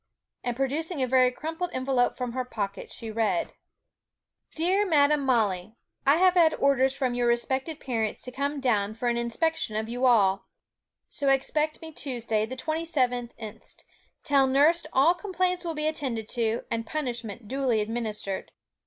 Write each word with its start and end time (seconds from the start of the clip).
And 0.43 0.55
producing 0.55 1.03
a 1.03 1.07
very 1.07 1.31
crumpled 1.31 1.69
envelope 1.73 2.17
from 2.17 2.31
her 2.31 2.43
pocket, 2.43 2.91
she 2.91 3.11
read: 3.11 3.53
'DEAR 4.55 4.83
MADAM 4.83 5.23
MOLLY, 5.23 5.75
'I 6.07 6.15
have 6.17 6.33
had 6.33 6.55
orders 6.55 6.95
from 6.95 7.13
your 7.13 7.27
respected 7.27 7.79
parents 7.79 8.19
to 8.23 8.31
come 8.31 8.59
down 8.59 8.95
for 8.95 9.09
an 9.09 9.17
inspection 9.17 9.75
of 9.75 9.87
you 9.87 10.07
all; 10.07 10.47
so 11.07 11.29
expect 11.29 11.83
me 11.83 11.91
Tuesday, 11.91 12.47
the 12.47 12.57
27th 12.57 13.33
inst. 13.37 13.85
Tell 14.23 14.47
nurse 14.47 14.87
all 14.91 15.13
complaints 15.13 15.63
will 15.63 15.75
be 15.75 15.85
attended 15.85 16.27
to, 16.29 16.63
and 16.71 16.87
punishment 16.87 17.47
duly 17.47 17.79
administered. 17.79 18.51